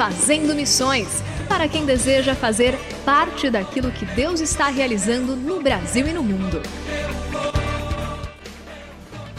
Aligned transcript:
Fazendo 0.00 0.54
Missões 0.54 1.22
para 1.46 1.68
quem 1.68 1.84
deseja 1.84 2.34
fazer 2.34 2.74
parte 3.04 3.50
daquilo 3.50 3.92
que 3.92 4.06
Deus 4.06 4.40
está 4.40 4.68
realizando 4.68 5.36
no 5.36 5.60
Brasil 5.60 6.08
e 6.08 6.12
no 6.14 6.24
mundo. 6.24 6.62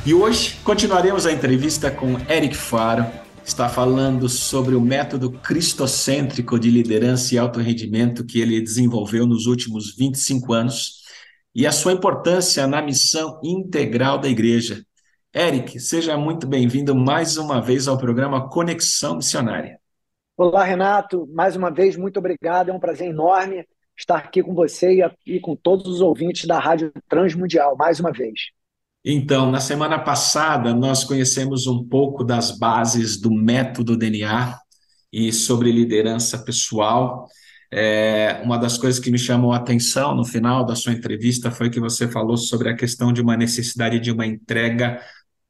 E 0.05 0.13
hoje 0.13 0.59
continuaremos 0.63 1.25
a 1.25 1.31
entrevista 1.31 1.89
com 1.89 2.15
Eric 2.31 2.55
Faro. 2.55 3.07
Está 3.43 3.67
falando 3.67 4.29
sobre 4.29 4.75
o 4.75 4.81
método 4.81 5.31
cristocêntrico 5.31 6.59
de 6.59 6.69
liderança 6.69 7.33
e 7.33 7.39
alto 7.39 7.59
rendimento 7.59 8.23
que 8.23 8.39
ele 8.39 8.61
desenvolveu 8.61 9.25
nos 9.25 9.47
últimos 9.47 9.95
25 9.95 10.53
anos 10.53 11.01
e 11.55 11.65
a 11.65 11.71
sua 11.71 11.93
importância 11.93 12.67
na 12.67 12.83
missão 12.83 13.39
integral 13.43 14.19
da 14.19 14.29
igreja. 14.29 14.85
Eric, 15.35 15.79
seja 15.79 16.15
muito 16.17 16.45
bem-vindo 16.45 16.93
mais 16.93 17.35
uma 17.35 17.59
vez 17.59 17.87
ao 17.87 17.97
programa 17.97 18.47
Conexão 18.47 19.15
Missionária. 19.15 19.80
Olá, 20.43 20.63
Renato. 20.63 21.29
Mais 21.31 21.55
uma 21.55 21.69
vez, 21.69 21.95
muito 21.95 22.17
obrigado. 22.17 22.69
É 22.69 22.73
um 22.73 22.79
prazer 22.79 23.07
enorme 23.07 23.63
estar 23.95 24.17
aqui 24.17 24.41
com 24.41 24.55
você 24.55 25.07
e 25.23 25.39
com 25.39 25.55
todos 25.55 25.85
os 25.85 26.01
ouvintes 26.01 26.45
da 26.45 26.57
Rádio 26.57 26.91
Transmundial, 27.07 27.77
mais 27.77 27.99
uma 27.99 28.11
vez. 28.11 28.49
Então, 29.05 29.51
na 29.51 29.59
semana 29.59 29.99
passada, 29.99 30.73
nós 30.73 31.03
conhecemos 31.03 31.67
um 31.67 31.87
pouco 31.87 32.23
das 32.23 32.57
bases 32.57 33.21
do 33.21 33.31
método 33.31 33.95
DNA 33.95 34.57
e 35.13 35.31
sobre 35.31 35.71
liderança 35.71 36.39
pessoal. 36.39 37.27
É, 37.71 38.41
uma 38.43 38.57
das 38.57 38.79
coisas 38.79 38.99
que 38.99 39.11
me 39.11 39.19
chamou 39.19 39.53
a 39.53 39.57
atenção 39.57 40.15
no 40.15 40.25
final 40.25 40.65
da 40.65 40.75
sua 40.75 40.91
entrevista 40.91 41.51
foi 41.51 41.69
que 41.69 41.79
você 41.79 42.07
falou 42.07 42.35
sobre 42.35 42.67
a 42.67 42.75
questão 42.75 43.13
de 43.13 43.21
uma 43.21 43.37
necessidade 43.37 43.99
de 43.99 44.11
uma 44.11 44.25
entrega 44.25 44.99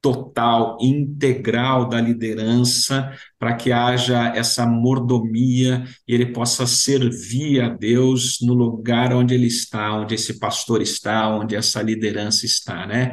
total, 0.02 0.78
integral 0.82 1.88
da 1.88 2.02
liderança, 2.02 3.16
para 3.38 3.56
que 3.56 3.72
haja 3.72 4.36
essa 4.36 4.66
mordomia 4.66 5.86
e 6.08 6.14
ele 6.14 6.34
possa 6.34 6.66
servir 6.66 7.62
a 7.62 7.70
Deus 7.70 8.40
no 8.42 8.54
lugar 8.54 9.14
onde 9.14 9.36
ele 9.36 9.46
está, 9.46 9.94
onde 9.94 10.16
esse 10.16 10.40
pastor 10.40 10.82
está, 10.82 11.30
onde 11.30 11.56
essa 11.56 11.82
liderança 11.82 12.46
está, 12.46 12.88
né? 12.88 13.12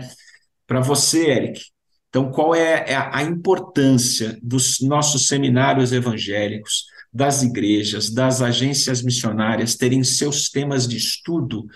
Para 0.66 0.80
você, 0.80 1.30
Eric, 1.30 1.60
então 2.08 2.30
qual 2.30 2.54
é, 2.54 2.84
é 2.88 2.96
a 2.96 3.22
importância 3.22 4.38
dos 4.42 4.80
nossos 4.80 5.28
seminários 5.28 5.92
evangélicos, 5.92 6.86
das 7.12 7.42
igrejas, 7.42 8.10
das 8.10 8.40
agências 8.42 9.02
missionárias 9.02 9.76
terem 9.76 10.04
seus 10.04 10.48
temas 10.50 10.86
de 10.86 10.96
estudo 10.96 11.66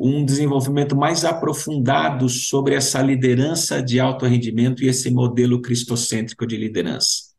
um 0.00 0.24
desenvolvimento 0.24 0.96
mais 0.96 1.24
aprofundado 1.26 2.26
sobre 2.28 2.74
essa 2.74 3.02
liderança 3.02 3.82
de 3.82 4.00
alto 4.00 4.24
rendimento 4.24 4.82
e 4.82 4.88
esse 4.88 5.10
modelo 5.10 5.60
cristocêntrico 5.60 6.46
de 6.46 6.56
liderança? 6.56 7.30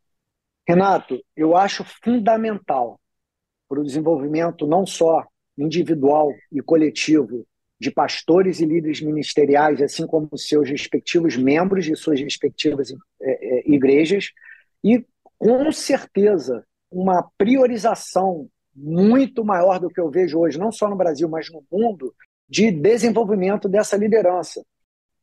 Renato, 0.68 1.20
eu 1.36 1.58
acho 1.58 1.84
fundamental 2.04 3.00
para 3.68 3.80
o 3.80 3.84
desenvolvimento 3.84 4.68
não 4.68 4.86
só 4.86 5.26
individual 5.58 6.32
e 6.52 6.62
coletivo 6.62 7.46
de 7.80 7.90
pastores 7.90 8.60
e 8.60 8.66
líderes 8.66 9.02
ministeriais, 9.02 9.82
assim 9.82 10.06
como 10.06 10.30
seus 10.38 10.70
respectivos 10.70 11.36
membros 11.36 11.84
de 11.86 11.96
suas 11.96 12.20
respectivas 12.20 12.94
é, 13.20 13.60
é, 13.60 13.72
igrejas, 13.72 14.30
e 14.84 15.04
com 15.40 15.72
certeza 15.72 16.64
uma 16.92 17.28
priorização 17.40 18.48
muito 18.76 19.44
maior 19.44 19.80
do 19.80 19.90
que 19.90 20.00
eu 20.00 20.12
vejo 20.12 20.38
hoje, 20.38 20.60
não 20.60 20.72
só 20.72 20.88
no 20.88 20.96
Brasil, 20.96 21.28
mas 21.28 21.50
no 21.52 21.64
mundo, 21.72 22.14
de 22.52 22.70
desenvolvimento 22.70 23.70
dessa 23.70 23.96
liderança. 23.96 24.62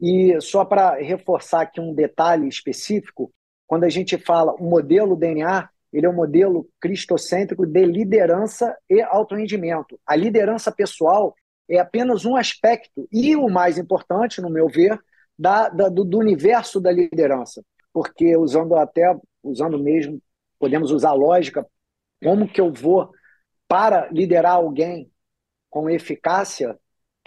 E 0.00 0.40
só 0.40 0.64
para 0.64 0.94
reforçar 0.94 1.60
aqui 1.60 1.78
um 1.78 1.92
detalhe 1.92 2.48
específico, 2.48 3.30
quando 3.66 3.84
a 3.84 3.90
gente 3.90 4.16
fala 4.16 4.54
o 4.54 4.64
modelo 4.64 5.14
DNA, 5.14 5.68
ele 5.92 6.06
é 6.06 6.08
um 6.08 6.14
modelo 6.14 6.66
cristocêntrico 6.80 7.66
de 7.66 7.84
liderança 7.84 8.74
e 8.88 9.02
alto 9.02 9.34
rendimento. 9.34 10.00
A 10.06 10.16
liderança 10.16 10.72
pessoal 10.72 11.34
é 11.68 11.78
apenas 11.78 12.24
um 12.24 12.34
aspecto, 12.34 13.06
e 13.12 13.36
o 13.36 13.50
mais 13.50 13.76
importante, 13.76 14.40
no 14.40 14.48
meu 14.48 14.66
ver, 14.66 14.98
da, 15.38 15.68
da 15.68 15.90
do, 15.90 16.04
do 16.04 16.18
universo 16.18 16.80
da 16.80 16.90
liderança. 16.90 17.62
Porque 17.92 18.34
usando 18.38 18.74
até, 18.74 19.14
usando 19.42 19.78
mesmo, 19.78 20.18
podemos 20.58 20.90
usar 20.90 21.12
lógica, 21.12 21.66
como 22.22 22.48
que 22.48 22.60
eu 22.60 22.72
vou, 22.72 23.10
para 23.66 24.08
liderar 24.10 24.54
alguém 24.54 25.10
com 25.68 25.90
eficácia, 25.90 26.78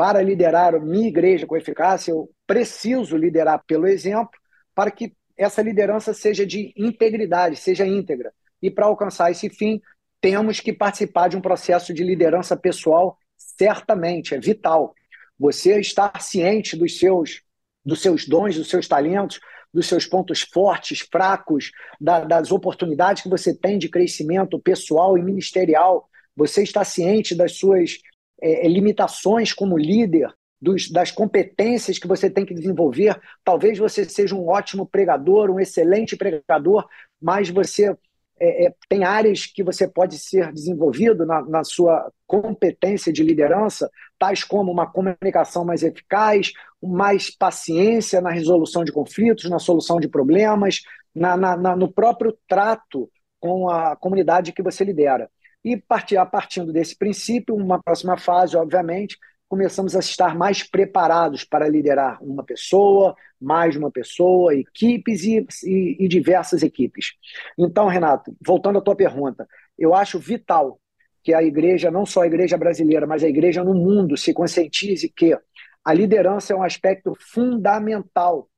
para 0.02 0.20
liderar 0.20 0.82
minha 0.82 1.08
igreja 1.08 1.46
com 1.46 1.56
eficácia, 1.56 2.10
eu 2.10 2.28
preciso 2.48 3.16
liderar 3.16 3.64
pelo 3.68 3.86
exemplo 3.86 4.32
para 4.74 4.90
que 4.90 5.14
essa 5.38 5.62
liderança 5.62 6.12
seja 6.12 6.44
de 6.44 6.74
integridade, 6.76 7.56
seja 7.56 7.86
íntegra. 7.86 8.34
E 8.60 8.72
para 8.72 8.88
alcançar 8.88 9.30
esse 9.30 9.48
fim, 9.48 9.80
temos 10.20 10.60
que 10.60 10.74
participar 10.74 11.28
de 11.28 11.38
um 11.38 11.40
processo 11.42 11.94
de 11.94 12.04
liderança 12.04 12.58
pessoal, 12.58 13.16
certamente, 13.38 14.34
é 14.34 14.40
vital. 14.40 14.96
Você 15.38 15.80
estar 15.80 16.20
ciente 16.20 16.76
dos 16.76 16.98
seus, 16.98 17.44
dos 17.86 18.02
seus 18.02 18.28
dons, 18.28 18.56
dos 18.56 18.72
seus 18.72 18.88
talentos, 18.88 19.40
dos 19.72 19.86
seus 19.86 20.08
pontos 20.08 20.42
fortes, 20.42 21.02
fracos, 21.02 21.70
da, 22.00 22.22
das 22.22 22.52
oportunidades 22.52 23.22
que 23.22 23.30
você 23.30 23.56
tem 23.56 23.78
de 23.78 23.88
crescimento 23.88 24.60
pessoal 24.60 25.16
e 25.16 25.22
ministerial. 25.22 26.10
Você 26.36 26.64
está 26.64 26.84
ciente 26.84 27.36
das 27.36 27.60
suas 27.60 28.00
é, 28.42 28.66
é, 28.66 28.70
limitações 28.70 29.54
como 29.54 29.78
líder, 29.78 30.34
dos, 30.62 30.92
das 30.92 31.10
competências 31.10 31.98
que 31.98 32.08
você 32.08 32.30
tem 32.30 32.46
que 32.46 32.54
desenvolver. 32.54 33.20
Talvez 33.44 33.80
você 33.80 34.06
seja 34.06 34.36
um 34.36 34.48
ótimo 34.48 34.86
pregador, 34.86 35.50
um 35.50 35.60
excelente 35.60 36.16
pregador, 36.16 36.88
mas 37.20 37.50
você 37.50 37.96
é, 38.40 38.66
é, 38.66 38.76
tem 38.90 39.04
áreas 39.04 39.46
que 39.46 39.64
você 39.64 39.88
pode 39.88 40.18
ser 40.18 40.52
desenvolvido 40.52 41.28
na, 41.28 41.44
na, 41.44 41.64
sua 41.64 42.12
competência 42.26 43.14
de 43.14 43.24
liderança, 43.24 43.88
tais 44.18 44.44
como 44.44 44.72
uma 44.72 44.92
comunicação 44.92 45.64
mais 45.64 45.84
eficaz, 45.84 46.52
mais 46.82 47.30
paciência 47.30 48.20
na 48.20 48.32
resolução 48.32 48.84
de 48.84 48.92
conflitos, 48.92 49.48
na 49.48 49.60
solução 49.60 50.00
de 50.00 50.08
problemas, 50.08 50.82
na, 51.14 51.38
na, 51.38 51.76
no 51.76 51.92
próprio 51.92 52.36
trato 52.48 53.08
com 53.40 53.70
a 53.70 53.96
comunidade 53.96 54.54
que 54.54 54.64
você 54.64 54.84
lidera. 54.84 55.30
E 55.64 55.78
partir, 55.78 56.18
partindo 56.32 56.74
desse 56.74 56.98
princípio, 56.98 57.56
uma 57.56 57.82
próxima 57.82 58.18
fase, 58.18 58.58
obviamente, 58.58 59.18
começamos 59.48 59.96
a 59.98 60.00
estar 60.00 60.34
mais 60.34 60.64
preparados 60.64 61.44
para 61.44 61.68
liderar 61.68 62.24
uma 62.24 62.44
pessoa, 62.44 63.14
mais 63.40 63.76
uma 63.76 63.92
pessoa, 63.92 64.56
equipes 64.56 65.24
e, 65.24 65.46
e, 65.66 65.98
e 66.00 66.08
diversas 66.08 66.64
equipes. 66.64 67.12
Então, 67.60 67.88
Renato, 67.88 68.34
voltando 68.42 68.80
à 68.80 68.82
tua 68.82 68.96
pergunta, 68.96 69.46
eu 69.78 69.94
acho 69.94 70.18
vital 70.18 70.80
que 71.22 71.34
a 71.34 71.44
igreja, 71.44 71.92
não 71.92 72.06
só 72.06 72.22
a 72.22 72.28
igreja 72.28 72.58
brasileira, 72.58 73.06
mas 73.06 73.24
a 73.24 73.28
igreja 73.28 73.64
no 73.64 73.74
mundo, 73.74 74.16
se 74.16 74.34
conscientize 74.34 75.10
que 75.10 75.38
a 75.84 75.94
liderança 75.94 76.54
é 76.54 76.56
um 76.56 76.64
aspecto 76.64 77.14
fundamental, 77.20 78.50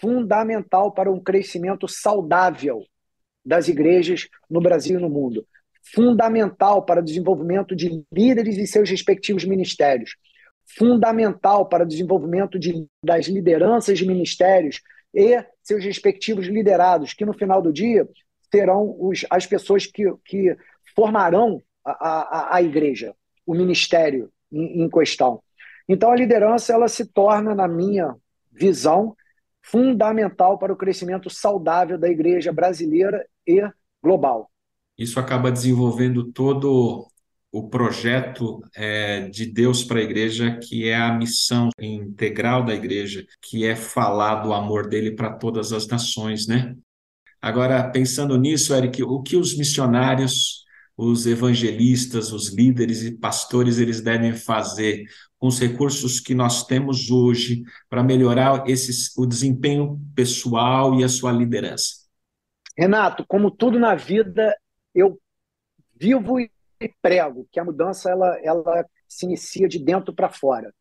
fundamental 0.00 0.92
para 0.92 1.10
um 1.10 1.20
crescimento 1.20 1.86
saudável 1.86 2.82
das 3.44 3.68
igrejas 3.68 4.28
no 4.50 4.60
Brasil 4.60 4.98
e 4.98 5.02
no 5.02 5.08
mundo. 5.08 5.46
Fundamental 5.82 6.84
para 6.84 7.00
o 7.00 7.04
desenvolvimento 7.04 7.74
de 7.74 8.04
líderes 8.12 8.56
e 8.56 8.66
seus 8.66 8.88
respectivos 8.88 9.44
ministérios. 9.44 10.16
Fundamental 10.76 11.66
para 11.66 11.84
o 11.84 11.86
desenvolvimento 11.86 12.58
de, 12.58 12.86
das 13.04 13.26
lideranças 13.26 13.98
de 13.98 14.06
ministérios 14.06 14.80
e 15.12 15.44
seus 15.62 15.84
respectivos 15.84 16.46
liderados, 16.46 17.12
que 17.12 17.24
no 17.24 17.32
final 17.32 17.60
do 17.60 17.72
dia 17.72 18.08
serão 18.52 18.96
os, 18.98 19.24
as 19.30 19.46
pessoas 19.46 19.86
que, 19.86 20.04
que 20.24 20.56
formarão 20.94 21.60
a, 21.84 21.92
a, 21.92 22.56
a 22.56 22.62
igreja, 22.62 23.14
o 23.46 23.54
ministério 23.54 24.30
em, 24.52 24.82
em 24.82 24.90
questão. 24.90 25.42
Então, 25.88 26.10
a 26.10 26.16
liderança 26.16 26.72
ela 26.72 26.88
se 26.88 27.06
torna, 27.06 27.54
na 27.54 27.66
minha 27.66 28.14
visão, 28.52 29.16
fundamental 29.62 30.58
para 30.58 30.72
o 30.72 30.76
crescimento 30.76 31.28
saudável 31.28 31.98
da 31.98 32.08
igreja 32.08 32.52
brasileira 32.52 33.26
e 33.46 33.60
global. 34.02 34.50
Isso 35.00 35.18
acaba 35.18 35.50
desenvolvendo 35.50 36.30
todo 36.30 37.08
o 37.50 37.70
projeto 37.70 38.60
é, 38.76 39.30
de 39.30 39.46
Deus 39.46 39.82
para 39.82 39.98
a 39.98 40.02
igreja, 40.02 40.58
que 40.62 40.86
é 40.86 40.94
a 40.94 41.10
missão 41.10 41.70
integral 41.80 42.62
da 42.62 42.74
igreja, 42.74 43.24
que 43.40 43.64
é 43.64 43.74
falar 43.74 44.42
do 44.42 44.52
amor 44.52 44.90
dele 44.90 45.12
para 45.12 45.32
todas 45.32 45.72
as 45.72 45.88
nações, 45.88 46.46
né? 46.46 46.76
Agora, 47.40 47.82
pensando 47.90 48.36
nisso, 48.36 48.74
Eric, 48.74 49.02
o 49.02 49.22
que 49.22 49.36
os 49.36 49.56
missionários, 49.56 50.66
os 50.94 51.26
evangelistas, 51.26 52.30
os 52.30 52.52
líderes 52.52 53.02
e 53.02 53.16
pastores, 53.16 53.78
eles 53.78 54.02
devem 54.02 54.34
fazer 54.34 55.06
com 55.38 55.46
os 55.46 55.58
recursos 55.58 56.20
que 56.20 56.34
nós 56.34 56.66
temos 56.66 57.10
hoje 57.10 57.62
para 57.88 58.02
melhorar 58.02 58.68
esse, 58.68 59.18
o 59.18 59.24
desempenho 59.24 59.98
pessoal 60.14 60.94
e 61.00 61.02
a 61.02 61.08
sua 61.08 61.32
liderança? 61.32 62.00
Renato, 62.76 63.24
como 63.26 63.50
tudo 63.50 63.78
na 63.78 63.94
vida, 63.94 64.54
eu 64.94 65.18
vivo 65.94 66.40
e 66.40 66.50
prego 67.02 67.46
que 67.50 67.60
a 67.60 67.64
mudança 67.64 68.10
ela, 68.10 68.38
ela 68.42 68.86
se 69.06 69.26
inicia 69.26 69.68
de 69.68 69.78
dentro 69.78 70.14
para 70.14 70.30
fora. 70.30 70.72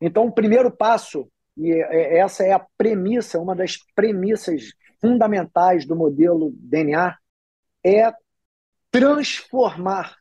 Então, 0.00 0.26
o 0.26 0.32
primeiro 0.32 0.70
passo, 0.70 1.28
e 1.56 1.72
é, 1.72 2.18
essa 2.18 2.44
é 2.44 2.52
a 2.52 2.66
premissa, 2.76 3.38
uma 3.38 3.54
das 3.54 3.76
premissas 3.94 4.72
fundamentais 5.00 5.86
do 5.86 5.94
modelo 5.94 6.52
DNA, 6.56 7.16
é 7.84 8.12
transformar, 8.90 10.16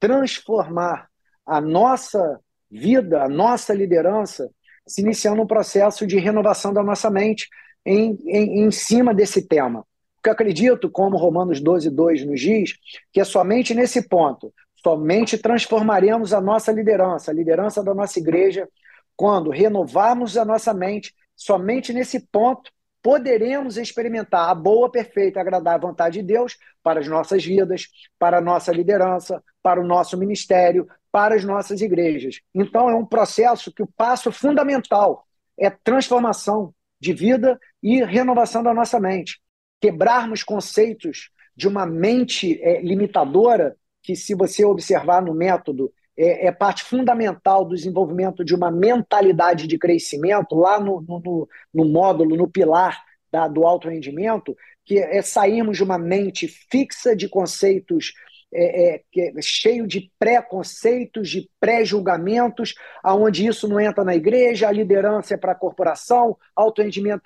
transformar 0.00 1.08
a 1.46 1.60
nossa 1.60 2.40
vida, 2.70 3.22
a 3.22 3.28
nossa 3.28 3.74
liderança, 3.74 4.50
se 4.86 5.02
iniciando 5.02 5.42
um 5.42 5.46
processo 5.46 6.06
de 6.06 6.18
renovação 6.18 6.72
da 6.72 6.82
nossa 6.82 7.10
mente 7.10 7.48
em, 7.84 8.16
em, 8.26 8.64
em 8.64 8.70
cima 8.70 9.14
desse 9.14 9.46
tema. 9.46 9.86
Porque 10.24 10.30
eu 10.30 10.32
acredito, 10.32 10.90
como 10.90 11.18
Romanos 11.18 11.60
12, 11.60 11.90
2 11.90 12.24
nos 12.24 12.40
diz, 12.40 12.78
que 13.12 13.20
é 13.20 13.24
somente 13.24 13.74
nesse 13.74 14.08
ponto, 14.08 14.54
somente 14.74 15.36
transformaremos 15.36 16.32
a 16.32 16.40
nossa 16.40 16.72
liderança, 16.72 17.30
a 17.30 17.34
liderança 17.34 17.84
da 17.84 17.92
nossa 17.92 18.18
igreja, 18.18 18.66
quando 19.14 19.50
renovarmos 19.50 20.38
a 20.38 20.44
nossa 20.46 20.72
mente, 20.72 21.14
somente 21.36 21.92
nesse 21.92 22.20
ponto 22.20 22.72
poderemos 23.02 23.76
experimentar 23.76 24.48
a 24.48 24.54
boa, 24.54 24.90
perfeita 24.90 25.42
agradável 25.42 25.88
vontade 25.88 26.22
de 26.22 26.26
Deus 26.26 26.56
para 26.82 27.00
as 27.00 27.06
nossas 27.06 27.44
vidas, 27.44 27.88
para 28.18 28.38
a 28.38 28.40
nossa 28.40 28.72
liderança, 28.72 29.44
para 29.62 29.78
o 29.78 29.86
nosso 29.86 30.16
ministério, 30.16 30.88
para 31.12 31.34
as 31.34 31.44
nossas 31.44 31.82
igrejas. 31.82 32.40
Então, 32.54 32.88
é 32.88 32.94
um 32.94 33.04
processo 33.04 33.70
que 33.70 33.82
o 33.82 33.90
passo 33.94 34.32
fundamental 34.32 35.26
é 35.58 35.68
transformação 35.68 36.74
de 36.98 37.12
vida 37.12 37.60
e 37.82 38.02
renovação 38.02 38.62
da 38.62 38.72
nossa 38.72 38.98
mente. 38.98 39.43
Quebrarmos 39.84 40.42
conceitos 40.42 41.28
de 41.54 41.68
uma 41.68 41.84
mente 41.84 42.58
é, 42.62 42.80
limitadora, 42.80 43.76
que, 44.02 44.16
se 44.16 44.34
você 44.34 44.64
observar 44.64 45.20
no 45.20 45.34
método, 45.34 45.92
é, 46.16 46.46
é, 46.46 46.52
parte 46.52 46.82
fundamental 46.82 47.66
do 47.66 47.74
desenvolvimento 47.74 48.42
de 48.42 48.54
uma 48.54 48.70
mentalidade 48.70 49.66
de 49.66 49.76
crescimento, 49.76 50.54
lá 50.54 50.80
no, 50.80 51.02
no, 51.02 51.48
no 51.74 51.84
módulo, 51.84 52.34
no 52.34 52.48
pilar 52.48 53.02
da, 53.30 53.46
do 53.46 53.66
alto 53.66 53.90
rendimento, 53.90 54.56
que 54.86 54.98
é 54.98 55.20
sairmos 55.20 55.76
de 55.76 55.82
uma 55.82 55.98
mente 55.98 56.48
fixa 56.48 57.14
de 57.14 57.28
conceitos 57.28 58.14
é, 58.56 58.94
é, 58.94 59.02
é, 59.18 59.42
cheio 59.42 59.86
de 59.86 60.10
preconceitos, 60.18 61.28
de 61.28 61.50
pré-julgamentos, 61.58 62.74
aonde 63.02 63.46
isso 63.46 63.68
não 63.68 63.80
entra 63.80 64.02
na 64.02 64.14
igreja, 64.14 64.68
a 64.68 64.72
liderança 64.72 65.34
é 65.34 65.36
para 65.36 65.52
a 65.52 65.56
corporação, 65.56 66.38
auto-rendimento 66.56 67.20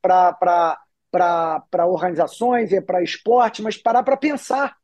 para 0.00 0.78
organizações, 1.86 2.72
é 2.72 2.80
para 2.80 3.02
esporte, 3.02 3.62
mas 3.62 3.76
parar 3.76 4.02
para 4.02 4.16
pensar. 4.16 4.70
O 4.70 4.74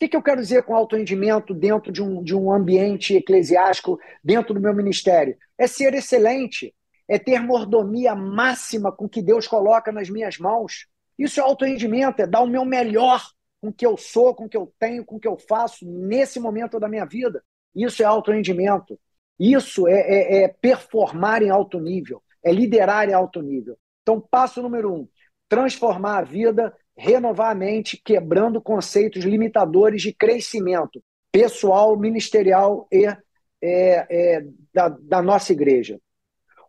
que, 0.00 0.08
que 0.08 0.16
eu 0.16 0.22
quero 0.22 0.40
dizer 0.40 0.62
com 0.62 0.74
auto-rendimento 0.74 1.52
dentro 1.52 1.92
de 1.92 2.02
um, 2.02 2.22
de 2.22 2.34
um 2.34 2.50
ambiente 2.50 3.14
eclesiástico, 3.14 3.98
dentro 4.24 4.54
do 4.54 4.60
meu 4.60 4.74
ministério? 4.74 5.36
É 5.58 5.66
ser 5.66 5.92
excelente, 5.94 6.74
é 7.06 7.18
ter 7.18 7.40
mordomia 7.40 8.14
máxima 8.14 8.90
com 8.90 9.08
que 9.08 9.20
Deus 9.20 9.46
coloca 9.46 9.92
nas 9.92 10.08
minhas 10.08 10.38
mãos. 10.38 10.86
Isso 11.18 11.38
é 11.38 11.42
auto-rendimento, 11.42 12.20
é 12.20 12.26
dar 12.26 12.40
o 12.40 12.46
meu 12.46 12.64
melhor 12.64 13.22
com 13.60 13.68
o 13.68 13.72
que 13.72 13.84
eu 13.84 13.96
sou, 13.96 14.34
com 14.34 14.46
o 14.46 14.48
que 14.48 14.56
eu 14.56 14.72
tenho, 14.78 15.04
com 15.04 15.16
o 15.16 15.20
que 15.20 15.28
eu 15.28 15.36
faço 15.36 15.84
nesse 15.86 16.40
momento 16.40 16.80
da 16.80 16.88
minha 16.88 17.04
vida. 17.04 17.42
Isso 17.74 18.02
é 18.02 18.06
alto 18.06 18.32
rendimento. 18.32 18.98
Isso 19.38 19.86
é, 19.86 20.00
é, 20.00 20.42
é 20.42 20.48
performar 20.48 21.42
em 21.42 21.50
alto 21.50 21.78
nível, 21.78 22.22
é 22.44 22.52
liderar 22.52 23.08
em 23.08 23.12
alto 23.12 23.40
nível. 23.40 23.78
Então, 24.02 24.20
passo 24.20 24.62
número 24.62 24.92
um: 24.92 25.08
transformar 25.50 26.18
a 26.18 26.22
vida, 26.22 26.72
renovar 26.96 27.50
a 27.50 27.54
mente, 27.54 28.00
quebrando 28.02 28.62
conceitos 28.62 29.24
limitadores 29.24 30.00
de 30.00 30.14
crescimento 30.14 31.02
pessoal, 31.32 31.98
ministerial 31.98 32.86
e 32.90 33.04
é, 33.04 33.16
é, 33.62 34.44
da, 34.72 34.88
da 34.88 35.20
nossa 35.20 35.52
igreja. 35.52 35.98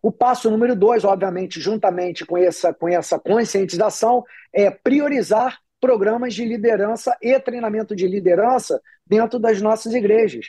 O 0.02 0.10
passo 0.10 0.50
número 0.50 0.74
dois, 0.74 1.04
obviamente, 1.04 1.60
juntamente 1.60 2.26
com 2.26 2.36
essa, 2.36 2.74
com 2.74 2.88
essa 2.88 3.20
conscientização, 3.20 4.24
é 4.52 4.68
priorizar 4.68 5.58
programas 5.80 6.34
de 6.34 6.44
liderança 6.44 7.16
e 7.22 7.38
treinamento 7.38 7.94
de 7.94 8.08
liderança 8.08 8.80
dentro 9.06 9.38
das 9.38 9.62
nossas 9.62 9.94
igrejas. 9.94 10.46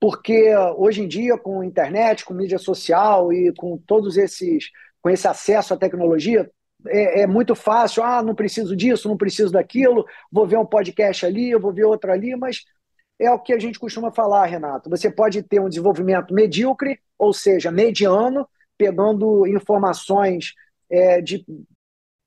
Porque 0.00 0.54
hoje 0.76 1.02
em 1.02 1.08
dia, 1.08 1.36
com 1.36 1.64
internet, 1.64 2.24
com 2.24 2.32
mídia 2.34 2.58
social 2.58 3.32
e 3.32 3.52
com 3.54 3.76
todos 3.76 4.16
esses, 4.16 4.70
com 5.00 5.10
esse 5.10 5.26
acesso 5.26 5.74
à 5.74 5.76
tecnologia, 5.76 6.48
é, 6.86 7.22
é, 7.22 7.26
muito 7.26 7.54
fácil. 7.54 8.02
Ah, 8.02 8.22
não 8.22 8.34
preciso 8.34 8.76
disso, 8.76 9.08
não 9.08 9.16
preciso 9.16 9.52
daquilo, 9.52 10.04
vou 10.30 10.46
ver 10.46 10.58
um 10.58 10.66
podcast 10.66 11.24
ali, 11.26 11.50
eu 11.50 11.60
vou 11.60 11.72
ver 11.72 11.84
outro 11.84 12.12
ali, 12.12 12.34
mas 12.36 12.64
é 13.18 13.30
o 13.30 13.38
que 13.38 13.52
a 13.52 13.58
gente 13.58 13.78
costuma 13.78 14.10
falar, 14.12 14.46
Renato. 14.46 14.90
Você 14.90 15.10
pode 15.10 15.42
ter 15.42 15.60
um 15.60 15.68
desenvolvimento 15.68 16.34
medíocre, 16.34 16.98
ou 17.18 17.32
seja, 17.32 17.70
mediano, 17.70 18.48
pegando 18.76 19.46
informações 19.46 20.54
é, 20.90 21.20
de 21.20 21.44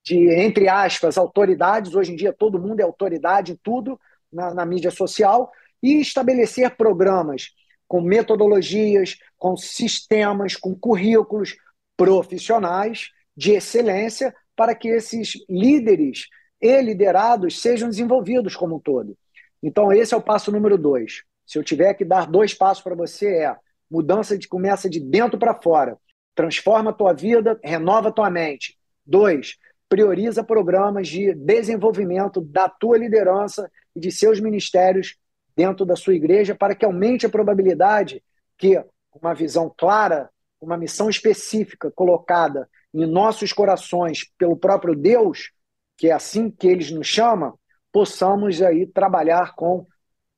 de, 0.05 0.29
entre 0.29 0.69
aspas, 0.69 1.17
autoridades, 1.17 1.95
hoje 1.95 2.13
em 2.13 2.15
dia 2.15 2.31
todo 2.31 2.59
mundo 2.59 2.79
é 2.79 2.83
autoridade 2.83 3.53
em 3.53 3.55
tudo 3.55 3.99
na, 4.31 4.53
na 4.53 4.65
mídia 4.65 4.91
social, 4.91 5.51
e 5.81 5.99
estabelecer 5.99 6.75
programas 6.77 7.49
com 7.87 8.01
metodologias, 8.01 9.17
com 9.37 9.57
sistemas, 9.57 10.55
com 10.55 10.75
currículos 10.75 11.55
profissionais 11.97 13.09
de 13.35 13.53
excelência 13.53 14.33
para 14.55 14.75
que 14.75 14.87
esses 14.87 15.33
líderes 15.49 16.27
e 16.61 16.81
liderados 16.81 17.61
sejam 17.61 17.89
desenvolvidos 17.89 18.55
como 18.55 18.77
um 18.77 18.79
todo. 18.79 19.17
Então, 19.61 19.91
esse 19.91 20.13
é 20.13 20.17
o 20.17 20.21
passo 20.21 20.51
número 20.51 20.77
dois. 20.77 21.23
Se 21.45 21.57
eu 21.57 21.63
tiver 21.63 21.93
que 21.93 22.05
dar 22.05 22.27
dois 22.27 22.53
passos 22.53 22.83
para 22.83 22.95
você, 22.95 23.43
é 23.43 23.55
mudança 23.89 24.37
de 24.37 24.47
começa 24.47 24.89
de 24.89 24.99
dentro 24.99 25.37
para 25.37 25.53
fora. 25.53 25.97
Transforma 26.33 26.91
a 26.91 26.93
tua 26.93 27.13
vida, 27.13 27.59
renova 27.63 28.09
a 28.09 28.11
tua 28.11 28.29
mente. 28.29 28.77
Dois, 29.05 29.55
prioriza 29.87 30.43
programas 30.43 31.07
de 31.07 31.33
desenvolvimento 31.33 32.41
da 32.41 32.67
tua 32.67 32.97
liderança 32.97 33.69
e 33.95 33.99
de 33.99 34.11
seus 34.11 34.39
ministérios 34.39 35.15
dentro 35.55 35.85
da 35.85 35.95
sua 35.95 36.15
igreja 36.15 36.53
para 36.53 36.75
que 36.75 36.83
aumente 36.83 37.25
a 37.25 37.29
probabilidade 37.29 38.21
que 38.57 38.83
uma 39.13 39.33
visão 39.33 39.73
clara, 39.75 40.29
uma 40.59 40.77
missão 40.77 41.09
específica 41.09 41.91
colocada 41.91 42.67
em 42.95 43.05
nossos 43.05 43.51
corações 43.51 44.25
pelo 44.37 44.55
próprio 44.55 44.95
Deus, 44.95 45.51
que 45.97 46.07
é 46.07 46.13
assim 46.13 46.49
que 46.49 46.67
eles 46.67 46.91
nos 46.91 47.07
chamam, 47.07 47.57
possamos 47.91 48.61
aí 48.61 48.87
trabalhar 48.87 49.53
com 49.55 49.85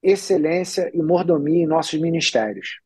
excelência 0.02 0.92
e 0.94 1.02
mordomia 1.02 1.64
em 1.64 1.68
nossos 1.68 2.00
ministérios. 2.00 2.80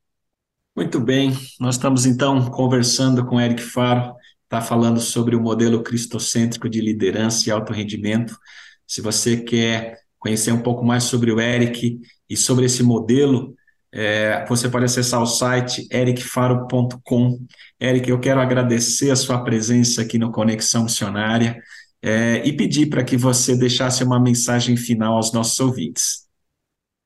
Muito 0.76 1.00
bem, 1.00 1.32
nós 1.60 1.76
estamos 1.76 2.06
então 2.06 2.50
conversando 2.50 3.26
com 3.26 3.40
Eric 3.40 3.62
Faro, 3.62 4.16
está 4.44 4.62
falando 4.62 5.00
sobre 5.00 5.36
o 5.36 5.42
modelo 5.42 5.84
cristocêntrico 5.84 6.70
de 6.70 6.82
liderança 6.82 7.48
e 7.48 7.52
alto 7.52 7.74
rendimento. 7.74 8.38
Se 8.86 9.02
você 9.02 9.38
quer 9.38 10.00
conhecer 10.20 10.52
um 10.52 10.62
pouco 10.62 10.84
mais 10.84 11.04
sobre 11.04 11.32
o 11.32 11.40
Eric 11.40 12.00
e 12.30 12.38
sobre 12.38 12.66
esse 12.66 12.84
modelo, 12.84 13.56
é, 13.94 14.46
você 14.46 14.70
pode 14.70 14.86
acessar 14.86 15.22
o 15.22 15.26
site 15.26 15.88
ericfaro.com. 15.92 17.46
Eric, 17.80 18.10
eu 18.10 18.20
quero 18.20 18.40
agradecer 18.40 19.12
a 19.12 19.16
sua 19.16 19.44
presença 19.44 20.02
aqui 20.02 20.18
no 20.18 20.32
Conexão 20.32 20.84
Missionária 20.84 21.62
é, 22.02 22.38
e 22.46 22.56
pedir 22.56 22.88
para 22.88 23.04
que 23.04 23.18
você 23.18 23.56
deixasse 23.56 24.04
uma 24.04 24.20
mensagem 24.20 24.78
final 24.78 25.16
aos 25.16 25.34
nossos 25.34 25.60
ouvintes. 25.60 26.28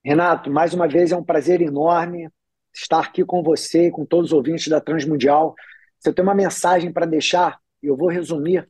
Renato, 0.03 0.51
mais 0.51 0.73
uma 0.73 0.87
vez 0.87 1.11
é 1.11 1.17
um 1.17 1.23
prazer 1.23 1.61
enorme 1.61 2.29
estar 2.73 2.99
aqui 2.99 3.25
com 3.25 3.41
você 3.41 3.87
e 3.87 3.91
com 3.91 4.05
todos 4.05 4.27
os 4.31 4.33
ouvintes 4.33 4.67
da 4.67 4.79
Transmundial. 4.79 5.55
Se 5.99 6.09
eu 6.09 6.13
tenho 6.13 6.27
uma 6.27 6.35
mensagem 6.35 6.91
para 6.91 7.05
deixar, 7.05 7.59
eu 7.81 7.97
vou 7.97 8.09
resumir 8.09 8.69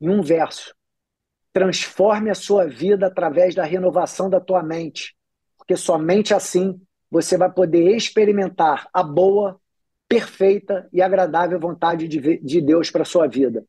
em 0.00 0.10
um 0.10 0.20
verso. 0.20 0.74
Transforme 1.52 2.28
a 2.28 2.34
sua 2.34 2.66
vida 2.66 3.06
através 3.06 3.54
da 3.54 3.64
renovação 3.64 4.28
da 4.28 4.40
tua 4.40 4.62
mente, 4.62 5.16
porque 5.56 5.76
somente 5.76 6.34
assim 6.34 6.78
você 7.10 7.36
vai 7.36 7.50
poder 7.50 7.96
experimentar 7.96 8.88
a 8.92 9.02
boa, 9.02 9.60
perfeita 10.08 10.88
e 10.92 11.02
agradável 11.02 11.58
vontade 11.58 12.08
de, 12.08 12.38
de 12.38 12.60
Deus 12.60 12.90
para 12.90 13.04
sua 13.04 13.26
vida. 13.26 13.64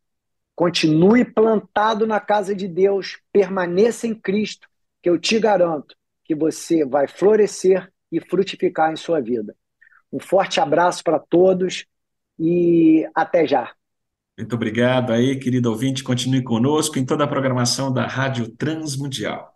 Continue 0.55 1.23
plantado 1.23 2.07
na 2.07 2.19
casa 2.19 2.55
de 2.55 2.67
Deus, 2.67 3.19
permaneça 3.31 4.07
em 4.07 4.15
Cristo, 4.15 4.67
que 5.01 5.09
eu 5.09 5.17
te 5.17 5.39
garanto 5.39 5.95
que 6.25 6.35
você 6.35 6.83
vai 6.83 7.07
florescer 7.07 7.91
e 8.11 8.19
frutificar 8.19 8.91
em 8.91 8.95
sua 8.95 9.21
vida. 9.21 9.55
Um 10.11 10.19
forte 10.19 10.59
abraço 10.59 11.03
para 11.03 11.19
todos 11.19 11.85
e 12.39 13.07
até 13.13 13.45
já. 13.45 13.71
Muito 14.37 14.55
obrigado 14.55 15.11
aí, 15.11 15.37
querido 15.39 15.69
ouvinte. 15.69 16.03
Continue 16.03 16.43
conosco 16.43 16.99
em 16.99 17.05
toda 17.05 17.23
a 17.23 17.27
programação 17.27 17.91
da 17.91 18.05
Rádio 18.05 18.49
Transmundial. 18.49 19.55